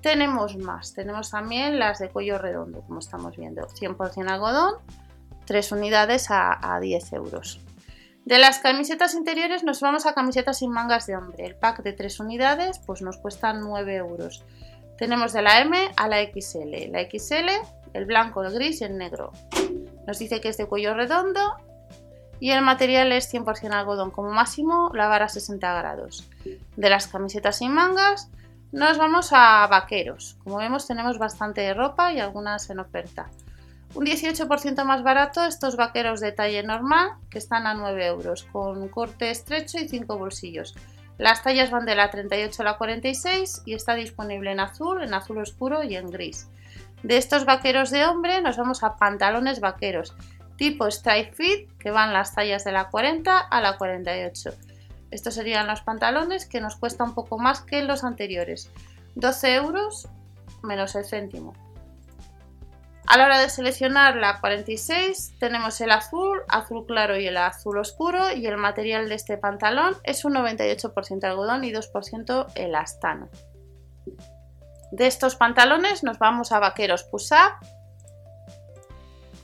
tenemos 0.00 0.56
más, 0.56 0.94
tenemos 0.94 1.32
también 1.32 1.80
las 1.80 1.98
de 1.98 2.08
cuello 2.08 2.38
redondo, 2.38 2.82
como 2.82 3.00
estamos 3.00 3.36
viendo, 3.36 3.66
100% 3.66 4.28
algodón, 4.28 4.74
3 5.46 5.72
unidades 5.72 6.28
a, 6.30 6.78
10 6.80 7.12
euros. 7.14 7.60
De 8.24 8.38
las 8.38 8.60
camisetas 8.60 9.14
interiores 9.14 9.64
nos 9.64 9.80
vamos 9.80 10.06
a 10.06 10.14
camisetas 10.14 10.58
sin 10.58 10.70
mangas 10.70 11.06
de 11.08 11.16
hombre. 11.16 11.46
El 11.46 11.56
pack 11.56 11.82
de 11.82 11.94
3 11.94 12.20
unidades 12.20 12.78
pues 12.78 13.02
nos 13.02 13.16
cuesta 13.16 13.52
9 13.52 13.96
euros. 13.96 14.44
Tenemos 14.98 15.32
de 15.32 15.42
la 15.42 15.60
M 15.62 15.76
a 15.96 16.08
la 16.08 16.22
XL. 16.22 16.92
La 16.92 17.02
XL, 17.10 17.48
el 17.92 18.04
blanco, 18.04 18.44
el 18.44 18.52
gris 18.54 18.80
y 18.82 18.84
el 18.84 18.96
negro. 18.96 19.32
Nos 20.06 20.18
dice 20.18 20.40
que 20.40 20.48
es 20.48 20.56
de 20.56 20.66
cuello 20.66 20.94
redondo 20.94 21.56
y 22.38 22.50
el 22.50 22.62
material 22.62 23.12
es 23.12 23.32
100% 23.32 23.72
algodón. 23.72 24.10
Como 24.10 24.30
máximo 24.30 24.90
lavar 24.94 25.22
a 25.22 25.28
60 25.28 25.78
grados. 25.78 26.28
De 26.76 26.90
las 26.90 27.08
camisetas 27.08 27.58
sin 27.58 27.72
mangas 27.72 28.30
nos 28.72 28.98
vamos 28.98 29.30
a 29.32 29.66
vaqueros. 29.68 30.36
Como 30.44 30.58
vemos 30.58 30.86
tenemos 30.86 31.18
bastante 31.18 31.72
ropa 31.72 32.12
y 32.12 32.20
algunas 32.20 32.68
en 32.70 32.80
oferta. 32.80 33.30
Un 33.94 34.04
18% 34.04 34.84
más 34.84 35.02
barato 35.02 35.44
estos 35.44 35.76
vaqueros 35.76 36.20
de 36.20 36.32
talle 36.32 36.62
normal 36.62 37.12
que 37.30 37.38
están 37.38 37.66
a 37.66 37.74
9 37.74 38.06
euros 38.06 38.42
con 38.44 38.88
corte 38.88 39.30
estrecho 39.30 39.78
y 39.78 39.88
5 39.88 40.18
bolsillos. 40.18 40.74
Las 41.18 41.42
tallas 41.42 41.70
van 41.70 41.86
de 41.86 41.94
la 41.94 42.10
38 42.10 42.60
a 42.60 42.64
la 42.64 42.76
46 42.76 43.62
y 43.64 43.72
está 43.72 43.94
disponible 43.94 44.52
en 44.52 44.60
azul, 44.60 45.02
en 45.02 45.14
azul 45.14 45.38
oscuro 45.38 45.82
y 45.82 45.96
en 45.96 46.10
gris. 46.10 46.48
De 47.02 47.16
estos 47.16 47.44
vaqueros 47.44 47.90
de 47.90 48.04
hombre 48.04 48.40
nos 48.40 48.56
vamos 48.56 48.82
a 48.82 48.96
pantalones 48.96 49.60
vaqueros 49.60 50.14
tipo 50.56 50.86
Strike 50.86 51.34
Fit 51.34 51.78
que 51.78 51.90
van 51.90 52.12
las 52.12 52.34
tallas 52.34 52.64
de 52.64 52.72
la 52.72 52.88
40 52.88 53.38
a 53.38 53.60
la 53.60 53.76
48. 53.76 54.50
Estos 55.10 55.34
serían 55.34 55.66
los 55.66 55.82
pantalones 55.82 56.46
que 56.46 56.60
nos 56.60 56.76
cuesta 56.76 57.04
un 57.04 57.14
poco 57.14 57.38
más 57.38 57.60
que 57.60 57.82
los 57.82 58.04
anteriores. 58.04 58.70
12 59.14 59.54
euros 59.54 60.08
menos 60.62 60.94
el 60.94 61.04
céntimo. 61.04 61.54
A 63.06 63.16
la 63.16 63.26
hora 63.26 63.38
de 63.38 63.48
seleccionar 63.48 64.16
la 64.16 64.40
46 64.40 65.34
tenemos 65.38 65.80
el 65.80 65.92
azul, 65.92 66.42
azul 66.48 66.86
claro 66.86 67.16
y 67.16 67.28
el 67.28 67.36
azul 67.36 67.78
oscuro 67.78 68.32
y 68.32 68.44
el 68.46 68.56
material 68.56 69.08
de 69.08 69.14
este 69.14 69.38
pantalón 69.38 69.96
es 70.02 70.24
un 70.24 70.34
98% 70.34 71.22
algodón 71.22 71.62
y 71.62 71.72
2% 71.72 72.46
elastano. 72.56 73.28
De 74.90 75.06
estos 75.06 75.36
pantalones 75.36 76.04
nos 76.04 76.18
vamos 76.18 76.52
a 76.52 76.58
vaqueros 76.58 77.04
push-up. 77.04 77.54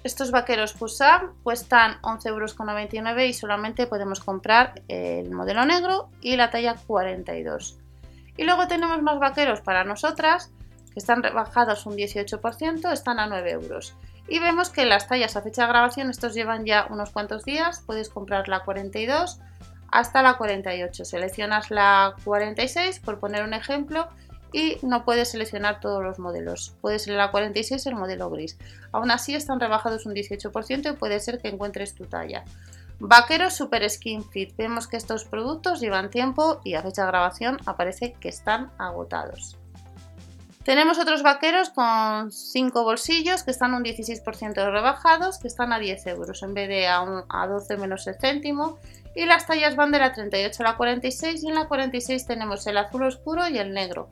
Estos 0.04 0.30
vaqueros 0.30 0.72
push-up 0.72 1.34
cuestan 1.42 2.00
11,99 2.02 2.28
euros 2.28 3.22
y 3.24 3.32
solamente 3.32 3.86
podemos 3.86 4.20
comprar 4.20 4.82
el 4.88 5.30
modelo 5.30 5.64
negro 5.64 6.10
y 6.20 6.36
la 6.36 6.50
talla 6.50 6.76
42. 6.86 7.78
Y 8.36 8.44
luego 8.44 8.66
tenemos 8.66 9.02
más 9.02 9.18
vaqueros 9.18 9.60
para 9.60 9.84
nosotras 9.84 10.50
que 10.92 11.00
están 11.00 11.22
rebajados 11.22 11.86
un 11.86 11.94
18%, 11.94 12.92
están 12.92 13.18
a 13.18 13.26
9 13.26 13.50
euros. 13.50 13.96
Y 14.28 14.38
vemos 14.38 14.70
que 14.70 14.84
las 14.84 15.08
tallas 15.08 15.36
a 15.36 15.42
fecha 15.42 15.62
de 15.62 15.68
grabación, 15.68 16.10
estos 16.10 16.34
llevan 16.34 16.64
ya 16.64 16.86
unos 16.90 17.10
cuantos 17.10 17.44
días, 17.44 17.82
puedes 17.86 18.08
comprar 18.08 18.48
la 18.48 18.60
42 18.60 19.40
hasta 19.90 20.22
la 20.22 20.38
48. 20.38 21.04
Seleccionas 21.04 21.70
la 21.70 22.14
46, 22.24 23.00
por 23.00 23.20
poner 23.20 23.44
un 23.44 23.52
ejemplo, 23.52 24.08
y 24.52 24.78
no 24.82 25.04
puedes 25.04 25.30
seleccionar 25.30 25.80
todos 25.80 26.02
los 26.02 26.18
modelos. 26.18 26.74
Puedes 26.80 27.02
ser 27.02 27.14
la 27.14 27.30
46 27.30 27.86
el 27.86 27.96
modelo 27.96 28.30
gris. 28.30 28.58
Aún 28.92 29.10
así 29.10 29.34
están 29.34 29.60
rebajados 29.60 30.06
un 30.06 30.14
18% 30.14 30.92
y 30.92 30.96
puede 30.96 31.20
ser 31.20 31.40
que 31.40 31.48
encuentres 31.48 31.94
tu 31.94 32.06
talla. 32.06 32.44
Vaquero 32.98 33.50
Super 33.50 33.88
Skin 33.90 34.24
Fit. 34.24 34.54
Vemos 34.56 34.86
que 34.86 34.96
estos 34.96 35.24
productos 35.24 35.80
llevan 35.80 36.10
tiempo 36.10 36.60
y 36.64 36.74
a 36.74 36.82
fecha 36.82 37.02
de 37.02 37.08
grabación 37.08 37.58
aparece 37.66 38.12
que 38.12 38.28
están 38.28 38.70
agotados. 38.78 39.58
Tenemos 40.64 41.00
otros 41.00 41.24
vaqueros 41.24 41.70
con 41.70 42.30
5 42.30 42.84
bolsillos 42.84 43.42
que 43.42 43.50
están 43.50 43.74
un 43.74 43.82
16% 43.82 44.70
rebajados, 44.70 45.40
que 45.40 45.48
están 45.48 45.72
a 45.72 45.80
10 45.80 46.06
euros 46.06 46.44
en 46.44 46.54
vez 46.54 46.68
de 46.68 46.86
a, 46.86 47.04
12 47.48 47.76
menos 47.78 48.06
el. 48.06 48.78
Y 49.16 49.26
las 49.26 49.46
tallas 49.46 49.74
van 49.74 49.90
de 49.90 49.98
la 49.98 50.12
38 50.12 50.62
a 50.62 50.66
la 50.70 50.76
46 50.76 51.42
y 51.42 51.48
en 51.48 51.56
la 51.56 51.66
46 51.66 52.26
tenemos 52.26 52.64
el 52.68 52.78
azul 52.78 53.02
oscuro 53.02 53.48
y 53.48 53.58
el 53.58 53.72
negro. 53.74 54.08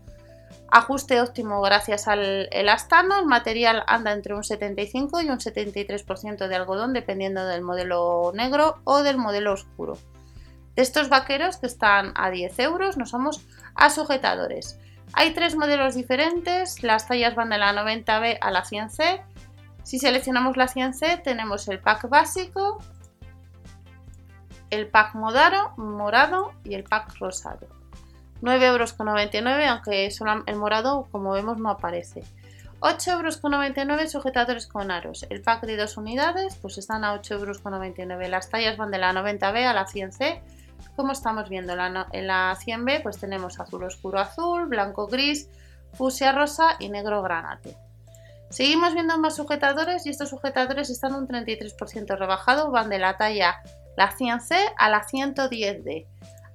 Ajuste 0.72 1.20
óptimo 1.20 1.60
gracias 1.62 2.06
al 2.06 2.48
elastano, 2.52 3.18
el 3.18 3.26
material 3.26 3.82
anda 3.88 4.12
entre 4.12 4.34
un 4.34 4.44
75 4.44 5.20
y 5.20 5.28
un 5.28 5.38
73% 5.38 6.46
de 6.46 6.54
algodón 6.54 6.92
dependiendo 6.92 7.44
del 7.44 7.62
modelo 7.62 8.30
negro 8.36 8.78
o 8.84 9.02
del 9.02 9.18
modelo 9.18 9.52
oscuro. 9.52 9.98
De 10.76 10.82
estos 10.82 11.08
vaqueros 11.08 11.56
que 11.56 11.66
están 11.66 12.12
a 12.14 12.30
10 12.30 12.56
euros 12.60 12.96
nos 12.96 13.10
vamos 13.10 13.44
a 13.74 13.90
sujetadores. 13.90 14.78
Hay 15.12 15.34
tres 15.34 15.56
modelos 15.56 15.96
diferentes, 15.96 16.84
las 16.84 17.08
tallas 17.08 17.34
van 17.34 17.50
de 17.50 17.58
la 17.58 17.72
90B 17.72 18.38
a 18.40 18.52
la 18.52 18.62
100C. 18.62 19.24
Si 19.82 19.98
seleccionamos 19.98 20.56
la 20.56 20.68
100C 20.68 21.20
tenemos 21.24 21.66
el 21.66 21.80
pack 21.80 22.08
básico, 22.08 22.78
el 24.70 24.86
pack 24.86 25.16
modaro, 25.16 25.74
morado 25.76 26.52
y 26.62 26.74
el 26.74 26.84
pack 26.84 27.16
rosado. 27.18 27.79
9,99 28.42 28.64
euros, 28.64 28.94
aunque 29.68 30.11
solo 30.11 30.42
el 30.47 30.56
morado, 30.56 31.06
como 31.11 31.32
vemos, 31.32 31.59
no 31.59 31.70
aparece. 31.70 32.23
8,99 32.80 33.90
euros 33.90 34.11
sujetadores 34.11 34.66
con 34.66 34.90
aros. 34.90 35.26
El 35.28 35.42
pack 35.42 35.64
de 35.66 35.76
dos 35.76 35.97
unidades 35.97 36.56
pues 36.56 36.78
están 36.78 37.04
a 37.04 37.14
8,99 37.14 38.11
euros. 38.11 38.30
Las 38.30 38.49
tallas 38.49 38.76
van 38.76 38.90
de 38.90 38.99
la 38.99 39.12
90B 39.12 39.64
a 39.66 39.75
la 39.75 39.87
100C 39.87 40.40
como 40.97 41.12
estamos 41.12 41.49
viendo 41.49 41.73
en 41.73 42.26
la 42.26 42.56
100B, 42.56 43.02
pues 43.02 43.18
tenemos 43.18 43.61
azul 43.61 43.85
oscuro 43.85 44.18
azul, 44.18 44.66
blanco 44.66 45.06
gris, 45.06 45.49
fusia 45.94 46.32
rosa 46.32 46.76
y 46.78 46.88
negro 46.88 47.23
granate. 47.23 47.76
Seguimos 48.50 48.94
viendo 48.94 49.16
más 49.18 49.37
sujetadores 49.37 50.06
y 50.06 50.11
estos 50.11 50.30
sujetadores 50.30 50.90
están 50.90 51.14
un 51.14 51.28
33% 51.28 52.18
rebajados, 52.18 52.70
van 52.73 52.88
de 52.88 52.99
la 52.99 53.16
talla 53.16 53.62
la 53.97 54.11
100C 54.11 54.56
a 54.76 54.90
la 54.90 55.06
110D 55.06 56.06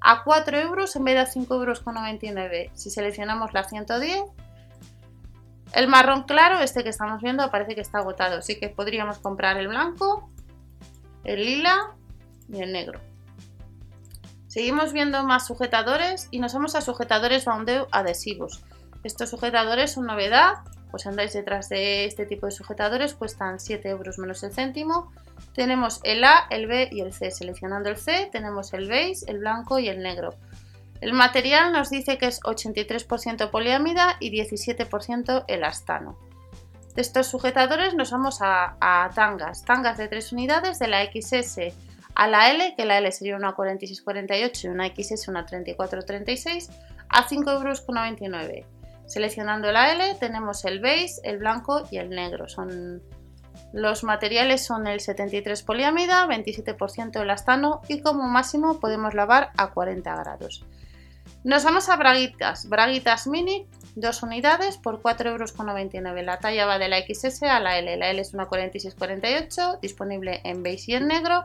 a 0.08 0.24
4 0.24 0.60
euros 0.60 0.96
en 0.96 1.04
vez 1.04 1.16
de 1.16 1.22
a 1.22 1.28
5,99 1.28 2.54
euros. 2.54 2.80
Si 2.80 2.92
seleccionamos 2.92 3.54
la 3.54 3.64
110, 3.64 4.22
el 5.74 5.88
marrón 5.88 6.24
claro, 6.24 6.60
este 6.60 6.84
que 6.84 6.90
estamos 6.90 7.24
viendo, 7.24 7.50
parece 7.50 7.74
que 7.74 7.82
está 7.82 7.98
agotado, 7.98 8.38
así 8.38 8.60
que 8.60 8.70
podríamos 8.70 9.18
comprar 9.18 9.58
el 9.58 9.68
blanco, 9.68 10.30
el 11.24 11.44
lila 11.44 11.96
y 12.48 12.62
el 12.62 12.72
negro. 12.72 13.02
Seguimos 14.48 14.94
viendo 14.94 15.24
más 15.24 15.48
sujetadores 15.48 16.28
y 16.30 16.40
nos 16.40 16.54
vamos 16.54 16.76
a 16.76 16.82
sujetadores 16.82 17.44
Boundeu 17.44 17.88
adhesivos. 17.92 18.64
Estos 19.04 19.32
sujetadores 19.32 19.94
son 19.94 20.06
novedad, 20.06 20.60
pues 20.92 21.08
andáis 21.08 21.34
detrás 21.34 21.68
de 21.68 22.06
este 22.06 22.28
tipo 22.28 22.46
de 22.46 22.52
sujetadores, 22.52 23.16
cuestan 23.16 23.60
7 23.60 23.90
euros 23.90 24.20
menos 24.20 24.44
el 24.44 24.54
céntimo. 24.54 25.12
Tenemos 25.54 26.00
el 26.04 26.24
A, 26.24 26.48
el 26.50 26.68
B 26.68 26.90
y 26.92 27.02
el 27.02 27.14
C. 27.14 27.32
Seleccionando 27.32 27.90
el 27.90 27.98
C 27.98 28.30
tenemos 28.32 28.74
el 28.74 28.88
beige, 28.88 29.26
el 29.28 29.40
blanco 29.40 29.80
y 29.80 29.88
el 29.88 30.02
negro. 30.02 30.36
El 31.02 31.14
material 31.14 31.72
nos 31.72 31.90
dice 31.90 32.18
que 32.18 32.28
es 32.28 32.42
83% 32.42 33.52
poliamida 33.52 34.18
y 34.20 34.32
17% 34.32 35.46
elastano. 35.48 36.18
De 36.96 37.02
estos 37.02 37.28
sujetadores 37.28 37.94
nos 37.94 38.12
vamos 38.12 38.40
a, 38.42 39.10
tangas, 39.14 39.66
tangas 39.66 39.98
de 39.98 40.08
3 40.08 40.32
unidades 40.32 40.80
de 40.80 40.88
la 40.88 41.04
XS 41.04 41.74
a 42.16 42.28
la 42.28 42.50
L, 42.50 42.74
que 42.78 42.86
la 42.86 42.98
L 42.98 43.12
sería 43.12 43.36
una 43.36 43.54
46-48 43.54 44.64
y 44.64 44.68
una 44.70 44.88
XS 44.88 45.28
una 45.28 45.46
34-36, 45.46 46.70
a 47.10 47.28
5,99 47.28 48.50
euros. 48.50 48.66
Seleccionando 49.06 49.72
la 49.72 49.92
L 49.92 50.16
tenemos 50.20 50.66
el 50.66 50.80
beige, 50.80 51.16
el 51.24 51.38
blanco 51.38 51.88
y 51.92 51.98
el 51.98 52.10
negro. 52.10 52.48
Son, 52.48 53.04
los 53.76 54.06
materiales 54.06 54.66
son 54.66 54.88
el 54.88 55.02
73 55.02 55.62
poliamida, 55.64 56.26
27% 56.28 57.22
elastano 57.22 57.82
y 57.90 58.00
como 58.00 58.24
máximo 58.24 58.80
podemos 58.80 59.14
lavar 59.14 59.52
a 59.58 59.72
40 59.72 60.16
grados. 60.16 60.64
Nos 61.44 61.66
vamos 61.66 61.90
a 61.90 61.98
braguitas, 61.98 62.70
braguitas 62.70 63.28
mini, 63.28 63.68
dos 63.96 64.24
unidades 64.24 64.78
por 64.78 65.02
4,99 65.02 65.28
euros. 65.28 66.26
La 66.26 66.40
talla 66.40 66.66
va 66.66 66.80
de 66.80 66.88
la 66.88 67.00
XS 67.02 67.44
a 67.44 67.60
la 67.60 67.78
L, 67.78 67.98
la 67.98 68.12
L 68.12 68.22
es 68.22 68.34
una 68.34 68.48
46-48, 68.48 69.82
disponible 69.82 70.40
en 70.46 70.64
beige 70.64 70.94
y 70.94 70.96
en 70.96 71.08
negro 71.08 71.44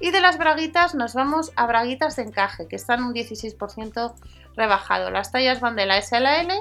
y 0.00 0.10
de 0.10 0.20
las 0.20 0.38
braguitas 0.38 0.94
nos 0.94 1.14
vamos 1.14 1.52
a 1.56 1.66
braguitas 1.66 2.16
de 2.16 2.22
encaje, 2.22 2.66
que 2.66 2.76
están 2.76 3.04
un 3.04 3.14
16% 3.14 4.14
rebajado. 4.56 5.10
Las 5.10 5.30
tallas 5.30 5.60
van 5.60 5.76
de 5.76 5.86
la 5.86 5.98
S 5.98 6.14
a 6.14 6.20
la 6.20 6.40
L, 6.40 6.52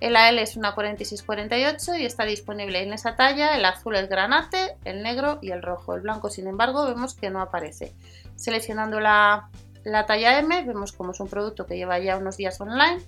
el 0.00 0.16
L 0.16 0.40
es 0.40 0.56
una 0.56 0.74
46-48 0.74 2.00
y 2.00 2.06
está 2.06 2.24
disponible 2.24 2.82
en 2.82 2.94
esa 2.94 3.16
talla 3.16 3.54
el 3.56 3.64
azul, 3.66 3.96
el 3.96 4.08
granate, 4.08 4.76
el 4.84 5.02
negro 5.02 5.38
y 5.42 5.50
el 5.50 5.62
rojo. 5.62 5.94
El 5.94 6.00
blanco, 6.00 6.30
sin 6.30 6.46
embargo, 6.46 6.86
vemos 6.86 7.14
que 7.14 7.28
no 7.28 7.42
aparece. 7.42 7.94
Seleccionando 8.34 8.98
la, 8.98 9.50
la 9.84 10.06
talla 10.06 10.38
M, 10.38 10.62
vemos 10.62 10.92
como 10.92 11.12
es 11.12 11.20
un 11.20 11.28
producto 11.28 11.66
que 11.66 11.76
lleva 11.76 11.98
ya 11.98 12.16
unos 12.16 12.38
días 12.38 12.58
online, 12.62 13.02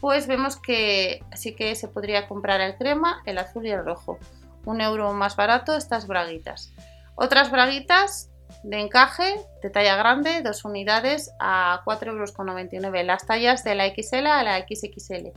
pues 0.00 0.26
vemos 0.26 0.56
que 0.56 1.22
sí 1.36 1.54
que 1.54 1.76
se 1.76 1.86
podría 1.86 2.26
comprar 2.26 2.60
el 2.60 2.76
crema, 2.76 3.22
el 3.24 3.38
azul 3.38 3.64
y 3.66 3.70
el 3.70 3.84
rojo. 3.84 4.18
Un 4.64 4.80
euro 4.80 5.12
más 5.12 5.36
barato 5.36 5.76
estas 5.76 6.08
braguitas. 6.08 6.72
Otras 7.14 7.52
braguitas 7.52 8.30
de 8.64 8.80
encaje 8.80 9.36
de 9.62 9.70
talla 9.70 9.96
grande, 9.96 10.42
dos 10.42 10.64
unidades 10.64 11.30
a 11.38 11.82
4,99 11.84 12.84
euros. 12.84 13.04
Las 13.04 13.26
tallas 13.26 13.62
de 13.62 13.74
la 13.74 13.86
XL 13.88 14.26
a 14.26 14.42
la 14.42 14.58
XXL. 14.58 15.28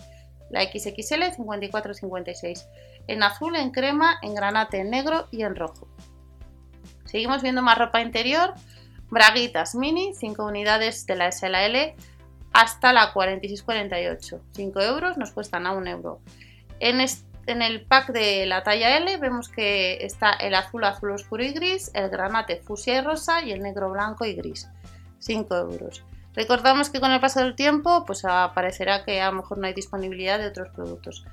La 0.54 0.62
XXL 0.62 1.34
54-56. 1.36 2.68
En 3.08 3.24
azul, 3.24 3.56
en 3.56 3.72
crema, 3.72 4.20
en 4.22 4.36
granate, 4.36 4.78
en 4.80 4.92
negro 4.92 5.28
y 5.32 5.42
en 5.42 5.56
rojo. 5.56 5.88
Seguimos 7.06 7.42
viendo 7.42 7.64
más 7.64 7.76
ropa 7.78 8.02
interior. 8.02 8.54
Braguitas 9.10 9.74
mini, 9.74 10.14
5 10.14 10.46
unidades 10.46 11.08
de 11.08 11.16
la 11.16 11.32
SLL 11.32 11.96
hasta 12.54 12.94
la 12.94 13.12
46-48. 13.14 14.42
5 14.52 14.80
euros 14.82 15.18
nos 15.18 15.32
cuestan 15.32 15.66
a 15.66 15.72
1 15.72 15.90
euro. 15.90 16.22
En 16.80 17.02
en 17.46 17.62
el 17.62 17.86
pack 17.86 18.14
de 18.14 18.46
la 18.46 18.64
talla 18.64 18.96
L 18.98 19.18
vemos 19.18 19.50
que 19.50 20.06
está 20.06 20.34
el 20.34 20.54
azul, 20.54 20.84
azul 20.86 21.12
oscuro 21.12 21.44
y 21.44 21.52
gris, 21.52 21.92
el 21.94 22.10
granate 22.10 22.62
fusia 22.62 23.00
y 23.00 23.02
rosa 23.02 23.44
y 23.44 23.52
el 23.52 23.62
negro 23.62 23.90
blanco 23.90 24.24
y 24.24 24.36
gris. 24.36 24.70
5 25.20 25.56
euros. 25.56 26.06
Recordamos 26.36 26.90
que 26.90 27.00
con 27.00 27.12
el 27.12 27.20
paso 27.20 27.42
del 27.42 27.56
tiempo 27.56 28.06
pues 28.06 28.26
aparecerá 28.26 29.04
que 29.04 29.22
a 29.22 29.30
lo 29.30 29.38
mejor 29.38 29.60
no 29.60 29.68
hay 29.68 29.74
disponibilidad 29.74 30.40
de 30.40 30.48
otros 30.48 30.70
productos. 30.70 31.26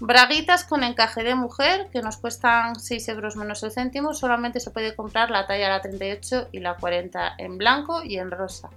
Braguitas 0.00 0.64
con 0.64 0.82
encaje 0.82 1.22
de 1.22 1.34
mujer 1.34 1.88
que 1.90 2.02
nos 2.02 2.16
cuestan 2.16 2.78
6 2.78 3.08
euros 3.08 3.36
menos 3.36 3.62
el 3.62 3.70
céntimo. 3.72 4.14
Solamente 4.14 4.60
se 4.60 4.70
puede 4.70 4.94
comprar 4.94 5.30
la 5.30 5.46
talla 5.46 5.68
la 5.68 5.80
38 5.80 6.48
y 6.52 6.60
la 6.60 6.76
40 6.76 7.34
en 7.38 7.58
blanco 7.58 8.02
y 8.02 8.18
en 8.18 8.30
rosa. 8.30 8.70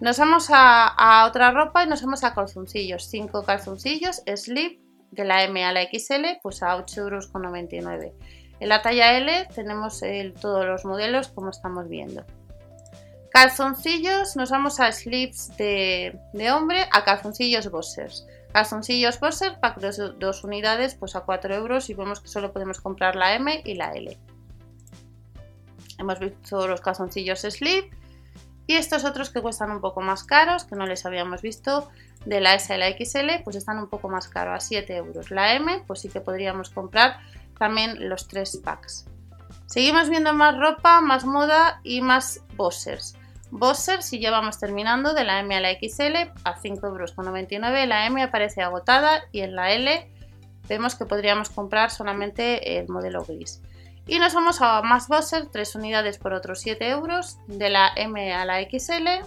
Nos 0.00 0.18
vamos 0.18 0.48
a, 0.50 1.24
otra 1.28 1.52
ropa 1.52 1.84
y 1.84 1.88
nos 1.88 2.02
vamos 2.02 2.24
a 2.24 2.34
calzoncillos. 2.34 3.04
5 3.06 3.44
calzoncillos 3.44 4.22
slip 4.36 4.80
de 5.12 5.24
la 5.24 5.44
M 5.44 5.64
a 5.64 5.72
la 5.72 5.82
XL 5.82 6.40
pues 6.42 6.62
a 6.62 6.76
8,99 6.76 7.84
euros. 7.84 8.12
En 8.60 8.68
la 8.68 8.82
talla 8.82 9.16
L 9.16 9.48
tenemos 9.54 10.00
todos 10.40 10.64
los 10.64 10.84
modelos 10.84 11.28
como 11.28 11.50
estamos 11.50 11.88
viendo. 11.88 12.24
Calzoncillos, 13.34 14.36
nos 14.36 14.50
vamos 14.50 14.78
a 14.78 14.92
slips 14.92 15.56
de, 15.56 16.16
hombre 16.54 16.86
a 16.92 17.02
calzoncillos 17.02 17.68
boxers. 17.68 18.24
Calzoncillos 18.52 19.18
boxers, 19.18 19.58
pack 19.58 19.80
de 19.80 20.12
dos 20.20 20.44
unidades, 20.44 20.94
pues 20.94 21.16
a 21.16 21.22
4 21.22 21.52
euros 21.52 21.90
y 21.90 21.94
vemos 21.94 22.20
que 22.20 22.28
solo 22.28 22.52
podemos 22.52 22.80
comprar 22.80 23.16
la 23.16 23.34
M 23.34 23.60
y 23.64 23.74
la 23.74 23.90
L. 23.90 24.16
Hemos 25.98 26.20
visto 26.20 26.68
los 26.68 26.80
calzoncillos 26.80 27.40
slip 27.40 27.92
y 28.68 28.76
estos 28.76 29.04
otros 29.04 29.30
que 29.30 29.42
cuestan 29.42 29.72
un 29.72 29.80
poco 29.80 30.00
más 30.00 30.22
caros, 30.22 30.62
que 30.62 30.76
no 30.76 30.86
les 30.86 31.04
habíamos 31.04 31.42
visto, 31.42 31.90
de 32.24 32.40
la 32.40 32.54
S 32.54 32.72
a 32.72 32.78
la 32.78 32.92
XL, 32.92 33.42
pues 33.42 33.56
están 33.56 33.80
un 33.80 33.88
poco 33.88 34.08
más 34.08 34.28
caros, 34.28 34.54
a 34.54 34.60
7 34.60 34.94
euros. 34.94 35.32
La 35.32 35.54
M, 35.54 35.82
pues 35.88 36.02
sí 36.02 36.08
que 36.08 36.20
podríamos 36.20 36.70
comprar 36.70 37.18
también 37.58 38.08
los 38.08 38.28
tres 38.28 38.56
packs. 38.58 39.06
Seguimos 39.66 40.08
viendo 40.08 40.32
más 40.34 40.56
ropa, 40.56 41.00
más 41.00 41.24
moda 41.24 41.80
y 41.82 42.00
más 42.00 42.40
boxers. 42.56 43.16
Boxers, 43.56 44.06
si 44.06 44.18
ya 44.18 44.32
vamos 44.32 44.58
terminando, 44.58 45.14
de 45.14 45.22
la 45.22 45.38
M 45.38 45.54
a 45.54 45.60
la 45.60 45.70
XL 45.70 46.16
a 46.42 46.56
5,99 46.56 46.82
euros. 46.82 47.88
La 47.88 48.06
M 48.06 48.20
aparece 48.20 48.62
agotada 48.62 49.22
y 49.30 49.42
en 49.42 49.54
la 49.54 49.72
L 49.72 50.10
vemos 50.68 50.96
que 50.96 51.06
podríamos 51.06 51.50
comprar 51.50 51.92
solamente 51.92 52.78
el 52.78 52.88
modelo 52.88 53.24
gris. 53.24 53.62
Y 54.08 54.18
nos 54.18 54.34
vamos 54.34 54.60
a 54.60 54.82
más 54.82 55.06
boxers, 55.06 55.52
3 55.52 55.76
unidades 55.76 56.18
por 56.18 56.32
otros 56.32 56.62
7 56.62 56.88
euros, 56.88 57.38
de 57.46 57.70
la 57.70 57.92
M 57.94 58.32
a 58.32 58.44
la 58.44 58.60
XL, 58.60 59.24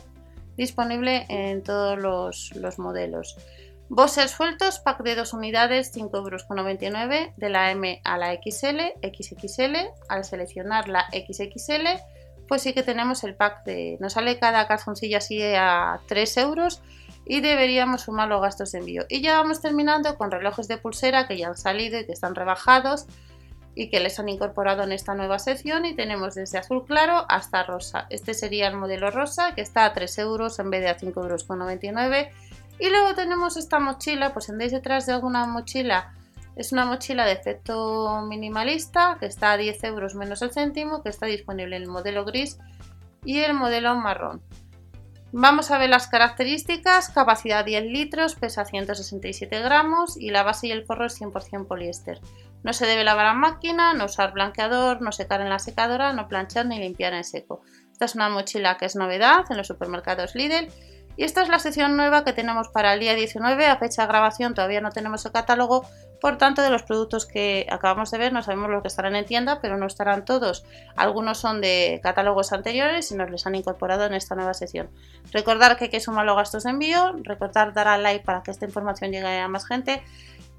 disponible 0.57 1.25
en 1.29 1.63
todos 1.63 1.97
los, 1.97 2.53
los 2.53 2.79
modelos. 2.79 3.37
Boxers 3.87 4.31
sueltos, 4.31 4.79
pack 4.79 5.03
de 5.03 5.15
2 5.15 5.31
unidades, 5.31 5.95
5,99 5.95 6.83
euros, 6.91 7.33
de 7.37 7.49
la 7.49 7.71
M 7.71 8.01
a 8.03 8.17
la 8.17 8.33
XL, 8.33 8.91
XXL. 9.01 9.77
Al 10.09 10.25
seleccionar 10.25 10.89
la 10.89 11.05
XXL 11.13 12.16
pues 12.47 12.61
sí 12.61 12.73
que 12.73 12.83
tenemos 12.83 13.23
el 13.23 13.35
pack 13.35 13.63
de... 13.65 13.97
Nos 13.99 14.13
sale 14.13 14.39
cada 14.39 14.67
calzoncillo 14.67 15.17
así 15.17 15.41
a 15.41 15.99
3 16.07 16.37
euros 16.37 16.81
y 17.25 17.41
deberíamos 17.41 18.03
sumar 18.03 18.29
los 18.29 18.41
gastos 18.41 18.71
de 18.71 18.79
envío. 18.79 19.05
Y 19.09 19.21
ya 19.21 19.37
vamos 19.37 19.61
terminando 19.61 20.17
con 20.17 20.31
relojes 20.31 20.67
de 20.67 20.77
pulsera 20.77 21.27
que 21.27 21.37
ya 21.37 21.47
han 21.47 21.57
salido 21.57 21.99
y 21.99 22.05
que 22.05 22.13
están 22.13 22.35
rebajados 22.35 23.05
y 23.75 23.89
que 23.89 23.99
les 23.99 24.19
han 24.19 24.29
incorporado 24.29 24.83
en 24.83 24.91
esta 24.91 25.13
nueva 25.13 25.37
sección 25.37 25.85
y 25.85 25.93
tenemos 25.93 26.35
desde 26.35 26.57
azul 26.57 26.85
claro 26.85 27.25
hasta 27.29 27.63
rosa. 27.63 28.07
Este 28.09 28.33
sería 28.33 28.67
el 28.67 28.75
modelo 28.75 29.11
rosa 29.11 29.53
que 29.53 29.61
está 29.61 29.85
a 29.85 29.93
3 29.93 30.17
euros 30.19 30.57
en 30.59 30.71
vez 30.71 30.81
de 30.81 30.89
a 30.89 30.97
5,99 30.97 32.17
euros. 32.17 32.27
Y 32.79 32.89
luego 32.89 33.13
tenemos 33.15 33.57
esta 33.57 33.79
mochila, 33.79 34.33
pues 34.33 34.49
andéis 34.49 34.71
detrás 34.71 35.05
de 35.05 35.13
alguna 35.13 35.45
mochila 35.45 36.13
es 36.57 36.71
una 36.71 36.85
mochila 36.85 37.25
de 37.25 37.33
efecto 37.33 38.21
minimalista 38.27 39.17
que 39.19 39.27
está 39.27 39.51
a 39.51 39.57
10 39.57 39.83
euros 39.83 40.15
menos 40.15 40.41
el 40.41 40.51
céntimo, 40.51 41.03
que 41.03 41.09
está 41.09 41.27
disponible 41.27 41.75
en 41.75 41.83
el 41.83 41.89
modelo 41.89 42.25
gris 42.25 42.57
y 43.23 43.39
el 43.39 43.53
modelo 43.53 43.95
marrón. 43.95 44.41
Vamos 45.33 45.71
a 45.71 45.77
ver 45.77 45.89
las 45.89 46.07
características, 46.07 47.09
capacidad 47.09 47.63
10 47.63 47.83
litros, 47.83 48.35
pesa 48.35 48.65
167 48.65 49.61
gramos 49.61 50.17
y 50.17 50.31
la 50.31 50.43
base 50.43 50.67
y 50.67 50.71
el 50.71 50.85
forro 50.85 51.05
es 51.05 51.21
100% 51.21 51.67
poliéster. 51.67 52.19
No 52.63 52.73
se 52.73 52.87
debe 52.87 53.03
lavar 53.03 53.27
a 53.27 53.33
máquina, 53.33 53.93
no 53.93 54.05
usar 54.05 54.33
blanqueador, 54.33 55.01
no 55.01 55.11
secar 55.11 55.41
en 55.41 55.49
la 55.49 55.59
secadora, 55.59 56.13
no 56.13 56.27
planchar 56.27 56.65
ni 56.65 56.79
limpiar 56.79 57.13
en 57.13 57.23
seco. 57.23 57.61
Esta 57.91 58.05
es 58.05 58.15
una 58.15 58.29
mochila 58.29 58.77
que 58.77 58.85
es 58.85 58.95
novedad 58.95 59.45
en 59.49 59.57
los 59.57 59.67
supermercados 59.67 60.33
Lidl 60.33 60.69
y 61.17 61.23
esta 61.23 61.41
es 61.41 61.49
la 61.49 61.59
sección 61.59 61.97
nueva 61.97 62.23
que 62.23 62.31
tenemos 62.31 62.69
para 62.69 62.93
el 62.93 62.99
día 62.99 63.15
19. 63.15 63.65
A 63.65 63.77
fecha 63.77 64.03
de 64.03 64.07
grabación 64.07 64.53
todavía 64.53 64.81
no 64.81 64.91
tenemos 64.91 65.25
el 65.25 65.31
catálogo, 65.31 65.85
por 66.21 66.37
tanto 66.37 66.61
de 66.61 66.69
los 66.69 66.83
productos 66.83 67.25
que 67.25 67.67
acabamos 67.69 68.11
de 68.11 68.19
ver 68.19 68.33
no 68.33 68.43
sabemos 68.43 68.69
lo 68.69 68.81
que 68.83 68.87
estarán 68.87 69.15
en 69.15 69.25
tienda, 69.25 69.59
pero 69.59 69.77
no 69.77 69.87
estarán 69.87 70.25
todos. 70.25 70.63
Algunos 70.95 71.39
son 71.39 71.59
de 71.59 71.99
catálogos 72.03 72.53
anteriores 72.53 73.11
y 73.11 73.15
nos 73.15 73.31
les 73.31 73.45
han 73.47 73.55
incorporado 73.55 74.05
en 74.05 74.13
esta 74.13 74.35
nueva 74.35 74.53
sección. 74.53 74.89
Recordar 75.31 75.77
que 75.77 75.85
hay 75.85 75.89
que 75.89 75.99
sumar 75.99 76.25
los 76.25 76.35
gastos 76.35 76.63
de 76.63 76.69
envío, 76.69 77.15
recordar 77.23 77.73
dar 77.73 77.87
al 77.87 78.03
like 78.03 78.23
para 78.23 78.43
que 78.43 78.51
esta 78.51 78.65
información 78.65 79.11
llegue 79.11 79.39
a 79.39 79.47
más 79.47 79.65
gente 79.65 80.03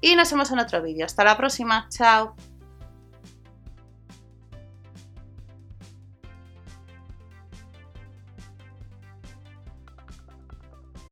y 0.01 0.15
nos 0.15 0.29
vemos 0.29 0.51
en 0.51 0.59
otro 0.59 0.81
vídeo. 0.81 1.05
Hasta 1.05 1.23
la 1.23 1.37
próxima, 1.37 1.87
chao. 1.89 2.35